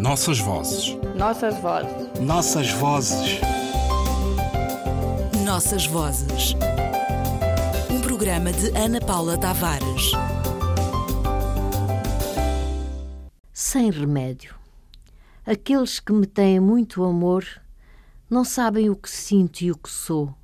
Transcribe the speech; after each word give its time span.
Nossas 0.00 0.38
vozes. 0.38 0.96
Nossas 1.14 1.60
vozes. 1.60 2.20
Nossas 2.22 2.70
vozes. 2.70 3.40
Nossas 5.44 5.84
vozes. 5.84 6.54
Um 7.90 8.00
programa 8.00 8.50
de 8.50 8.68
Ana 8.78 8.98
Paula 8.98 9.36
Tavares. 9.36 10.12
Sem 13.52 13.90
remédio. 13.90 14.54
Aqueles 15.44 16.00
que 16.00 16.14
me 16.14 16.26
têm 16.26 16.58
muito 16.58 17.04
amor 17.04 17.44
não 18.30 18.42
sabem 18.42 18.88
o 18.88 18.96
que 18.96 19.10
sinto 19.10 19.60
e 19.60 19.70
o 19.70 19.76
que 19.76 19.90
sou. 19.90 20.34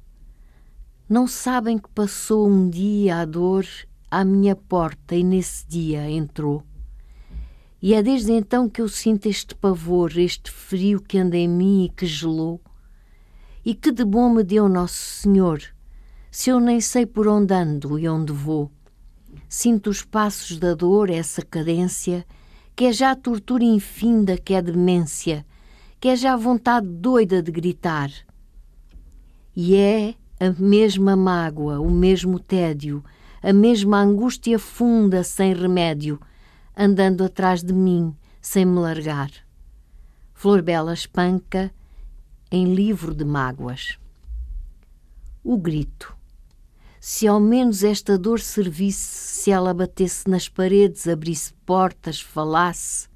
Não 1.08 1.26
sabem 1.26 1.78
que 1.78 1.88
passou 1.88 2.46
um 2.46 2.68
dia 2.68 3.20
a 3.20 3.24
dor 3.24 3.64
à 4.10 4.22
minha 4.22 4.54
porta 4.54 5.16
e 5.16 5.24
nesse 5.24 5.66
dia 5.66 6.10
entrou. 6.10 6.62
E 7.80 7.92
é 7.92 8.02
desde 8.02 8.32
então 8.32 8.68
que 8.68 8.80
eu 8.80 8.88
sinto 8.88 9.26
este 9.26 9.54
pavor, 9.54 10.16
este 10.16 10.50
frio 10.50 11.00
que 11.00 11.18
anda 11.18 11.36
em 11.36 11.48
mim 11.48 11.84
e 11.84 11.88
que 11.90 12.06
gelou. 12.06 12.60
E 13.64 13.74
que 13.74 13.92
de 13.92 14.04
bom 14.04 14.30
me 14.30 14.42
deu 14.42 14.68
Nosso 14.68 14.94
Senhor, 14.94 15.62
se 16.30 16.50
eu 16.50 16.58
nem 16.58 16.80
sei 16.80 17.04
por 17.04 17.28
onde 17.28 17.52
ando 17.52 17.98
e 17.98 18.08
onde 18.08 18.32
vou. 18.32 18.70
Sinto 19.48 19.90
os 19.90 20.02
passos 20.02 20.58
da 20.58 20.74
dor, 20.74 21.10
essa 21.10 21.42
cadência, 21.42 22.26
que 22.74 22.86
é 22.86 22.92
já 22.92 23.10
a 23.10 23.16
tortura 23.16 23.64
infinda, 23.64 24.36
que 24.38 24.54
é 24.54 24.62
demência, 24.62 25.44
que 26.00 26.08
é 26.08 26.16
já 26.16 26.32
a 26.32 26.36
vontade 26.36 26.86
doida 26.86 27.42
de 27.42 27.50
gritar. 27.50 28.10
E 29.54 29.74
é 29.76 30.14
a 30.38 30.50
mesma 30.58 31.16
mágoa, 31.16 31.80
o 31.80 31.90
mesmo 31.90 32.38
tédio, 32.38 33.04
a 33.42 33.52
mesma 33.52 34.00
angústia 34.00 34.58
funda 34.58 35.22
sem 35.22 35.54
remédio, 35.54 36.20
andando 36.76 37.24
atrás 37.24 37.62
de 37.62 37.72
mim 37.72 38.14
sem 38.40 38.64
me 38.64 38.78
largar. 38.78 39.30
Flor 40.34 40.60
Bela 40.60 40.92
espanca 40.92 41.72
em 42.50 42.74
livro 42.74 43.14
de 43.14 43.24
mágoas. 43.24 43.98
O 45.42 45.56
grito. 45.56 46.14
Se 47.00 47.26
ao 47.26 47.40
menos 47.40 47.82
esta 47.82 48.18
dor 48.18 48.40
servisse, 48.40 49.40
se 49.42 49.50
ela 49.50 49.72
batesse 49.72 50.28
nas 50.28 50.48
paredes, 50.48 51.08
abrisse 51.08 51.52
portas, 51.64 52.20
falasse, 52.20 53.08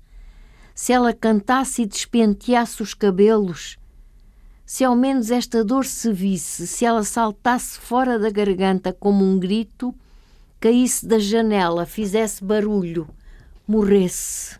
se 0.75 0.93
ela 0.93 1.13
cantasse 1.13 1.83
e 1.83 1.87
despenteasse 1.87 2.83
os 2.83 2.95
cabelos, 2.95 3.77
se 4.65 4.85
ao 4.85 4.95
menos 4.95 5.31
esta 5.31 5.65
dor 5.65 5.85
se 5.85 6.13
visse, 6.13 6.67
se 6.67 6.85
ela 6.85 7.03
saltasse 7.03 7.79
fora 7.79 8.19
da 8.19 8.31
garganta 8.31 8.93
como 8.93 9.25
um 9.25 9.39
grito, 9.39 9.95
caísse 10.61 11.07
da 11.07 11.19
janela, 11.19 11.85
fizesse 11.85 12.45
barulho, 12.45 13.09
morresse. 13.71 14.59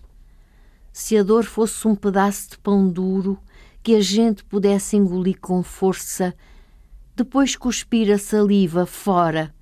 Se 0.93 1.19
a 1.19 1.25
dor 1.25 1.43
fosse 1.43 1.89
um 1.89 1.97
pedaço 1.97 2.51
de 2.51 2.59
pão 2.59 2.89
duro 2.89 3.41
que 3.83 3.97
a 3.97 4.01
gente 4.01 4.45
pudesse 4.45 4.97
engolir 4.97 5.41
com 5.41 5.65
força, 5.65 6.33
depois 7.17 7.57
cuspir 7.57 8.13
a 8.13 8.19
saliva 8.19 8.87
fora, 8.87 9.53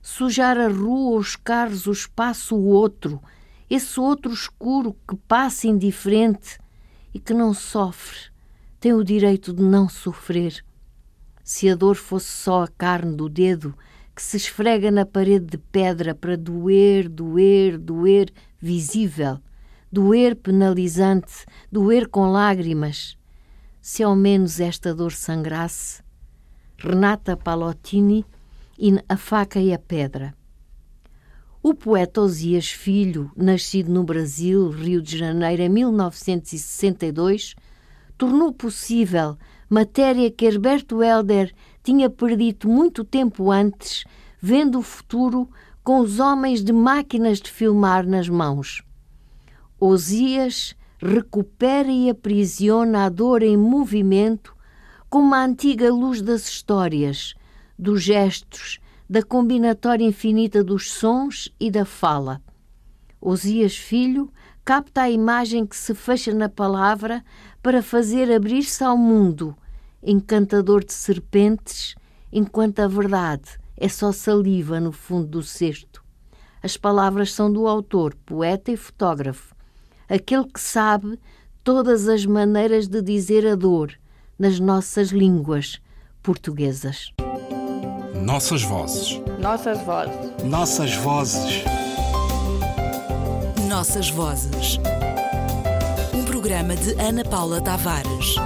sujar 0.00 0.56
a 0.56 0.68
rua, 0.68 1.18
os 1.18 1.36
carros, 1.36 1.86
o 1.86 1.92
espaço, 1.92 2.56
o 2.56 2.64
outro, 2.68 3.20
esse 3.68 4.00
outro 4.00 4.32
escuro 4.32 4.96
que 5.06 5.14
passa 5.28 5.66
indiferente 5.66 6.58
e 7.12 7.18
que 7.18 7.34
não 7.34 7.52
sofre, 7.52 8.30
tem 8.80 8.94
o 8.94 9.04
direito 9.04 9.52
de 9.52 9.62
não 9.62 9.90
sofrer. 9.90 10.64
Se 11.44 11.68
a 11.68 11.74
dor 11.74 11.96
fosse 11.96 12.28
só 12.28 12.62
a 12.62 12.68
carne 12.68 13.14
do 13.14 13.28
dedo 13.28 13.76
que 14.14 14.22
se 14.22 14.38
esfrega 14.38 14.90
na 14.90 15.04
parede 15.04 15.44
de 15.44 15.58
pedra 15.58 16.14
para 16.14 16.34
doer, 16.34 17.06
doer, 17.06 17.76
doer, 17.76 18.32
visível, 18.60 19.38
doer 19.90 20.36
penalizante, 20.36 21.46
doer 21.70 22.08
com 22.08 22.30
lágrimas. 22.30 23.16
Se 23.80 24.02
ao 24.02 24.16
menos 24.16 24.60
esta 24.60 24.94
dor 24.94 25.12
sangrasse. 25.12 26.02
Renata 26.78 27.36
Palottini 27.36 28.24
in 28.78 28.98
A 29.08 29.16
Faca 29.16 29.60
e 29.60 29.72
a 29.72 29.78
Pedra. 29.78 30.34
O 31.62 31.74
poeta 31.74 32.20
Osias 32.20 32.70
Filho, 32.70 33.30
nascido 33.36 33.90
no 33.90 34.04
Brasil, 34.04 34.70
Rio 34.70 35.02
de 35.02 35.18
Janeiro, 35.18 35.62
em 35.62 35.68
1962, 35.68 37.56
tornou 38.16 38.52
possível 38.52 39.36
matéria 39.68 40.30
que 40.30 40.44
Herberto 40.44 41.02
Helder 41.02 41.52
tinha 41.82 42.08
perdido 42.08 42.68
muito 42.68 43.02
tempo 43.02 43.50
antes, 43.50 44.04
vendo 44.40 44.78
o 44.78 44.82
futuro 44.82 45.48
com 45.86 46.00
os 46.00 46.18
homens 46.18 46.64
de 46.64 46.72
máquinas 46.72 47.38
de 47.38 47.48
filmar 47.48 48.04
nas 48.04 48.28
mãos. 48.28 48.82
Osias 49.78 50.74
recupera 50.98 51.88
e 51.88 52.10
aprisiona 52.10 53.04
a 53.04 53.08
dor 53.08 53.40
em 53.40 53.56
movimento 53.56 54.52
como 55.08 55.32
a 55.32 55.44
antiga 55.44 55.94
luz 55.94 56.20
das 56.20 56.48
histórias, 56.48 57.34
dos 57.78 58.02
gestos, 58.02 58.80
da 59.08 59.22
combinatória 59.22 60.04
infinita 60.04 60.64
dos 60.64 60.90
sons 60.90 61.54
e 61.60 61.70
da 61.70 61.84
fala. 61.84 62.42
Osias 63.20 63.76
Filho 63.76 64.28
capta 64.64 65.02
a 65.02 65.10
imagem 65.10 65.64
que 65.64 65.76
se 65.76 65.94
fecha 65.94 66.34
na 66.34 66.48
palavra 66.48 67.24
para 67.62 67.80
fazer 67.80 68.32
abrir-se 68.32 68.82
ao 68.82 68.98
mundo, 68.98 69.56
encantador 70.02 70.84
de 70.84 70.92
serpentes, 70.92 71.94
enquanto 72.32 72.80
a 72.80 72.88
verdade 72.88 73.56
é 73.76 73.88
só 73.88 74.12
saliva 74.12 74.80
no 74.80 74.92
fundo 74.92 75.26
do 75.26 75.42
cesto. 75.42 76.02
As 76.62 76.76
palavras 76.76 77.32
são 77.32 77.52
do 77.52 77.66
autor, 77.66 78.14
poeta 78.26 78.72
e 78.72 78.76
fotógrafo, 78.76 79.54
aquele 80.08 80.44
que 80.44 80.60
sabe 80.60 81.18
todas 81.62 82.08
as 82.08 82.24
maneiras 82.24 82.88
de 82.88 83.02
dizer 83.02 83.46
a 83.46 83.54
dor 83.54 83.92
nas 84.38 84.58
nossas 84.58 85.08
línguas 85.08 85.80
portuguesas. 86.22 87.12
Nossas 88.22 88.62
vozes. 88.62 89.20
Nossas 89.38 89.80
vozes. 89.82 90.42
Nossas 90.44 90.94
vozes. 90.96 91.64
Nossas 93.68 94.10
vozes. 94.10 94.78
Um 96.12 96.24
programa 96.24 96.74
de 96.74 96.92
Ana 97.00 97.24
Paula 97.24 97.60
Tavares. 97.60 98.36